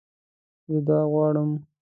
زه 0.69 0.77
دا 0.87 0.99
غواړم 1.11 1.49